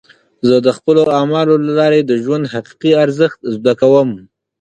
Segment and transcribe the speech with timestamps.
[0.47, 4.09] زه د خپلو اعمالو له لارې د ژوند حقیقي ارزښت زده کوم.